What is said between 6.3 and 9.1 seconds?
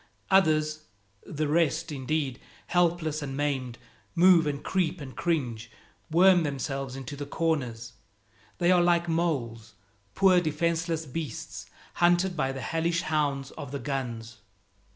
themselves into the corners. They are like